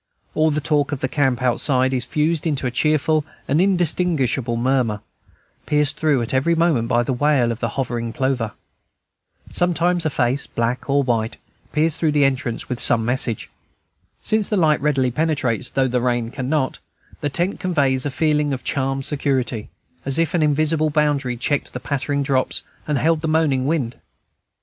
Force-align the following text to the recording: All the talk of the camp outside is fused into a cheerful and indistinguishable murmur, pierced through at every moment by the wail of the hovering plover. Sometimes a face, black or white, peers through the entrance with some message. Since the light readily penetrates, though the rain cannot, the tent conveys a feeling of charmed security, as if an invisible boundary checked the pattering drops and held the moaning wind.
All 0.33 0.49
the 0.49 0.59
talk 0.61 0.91
of 0.91 1.01
the 1.01 1.07
camp 1.07 1.43
outside 1.43 1.93
is 1.93 2.05
fused 2.07 2.47
into 2.47 2.65
a 2.65 2.71
cheerful 2.71 3.23
and 3.47 3.61
indistinguishable 3.61 4.55
murmur, 4.57 4.99
pierced 5.67 5.97
through 5.99 6.23
at 6.23 6.33
every 6.33 6.55
moment 6.55 6.87
by 6.87 7.03
the 7.03 7.13
wail 7.13 7.51
of 7.51 7.59
the 7.59 7.69
hovering 7.77 8.11
plover. 8.11 8.53
Sometimes 9.51 10.03
a 10.03 10.09
face, 10.09 10.47
black 10.47 10.89
or 10.89 11.03
white, 11.03 11.37
peers 11.71 11.97
through 11.97 12.13
the 12.13 12.25
entrance 12.25 12.67
with 12.67 12.79
some 12.79 13.05
message. 13.05 13.51
Since 14.23 14.49
the 14.49 14.57
light 14.57 14.81
readily 14.81 15.11
penetrates, 15.11 15.69
though 15.69 15.87
the 15.87 16.01
rain 16.01 16.31
cannot, 16.31 16.79
the 17.19 17.29
tent 17.29 17.59
conveys 17.59 18.03
a 18.03 18.09
feeling 18.09 18.53
of 18.53 18.63
charmed 18.63 19.05
security, 19.05 19.69
as 20.03 20.17
if 20.17 20.33
an 20.33 20.41
invisible 20.41 20.89
boundary 20.89 21.37
checked 21.37 21.73
the 21.73 21.79
pattering 21.79 22.23
drops 22.23 22.63
and 22.87 22.97
held 22.97 23.21
the 23.21 23.27
moaning 23.27 23.67
wind. 23.67 23.97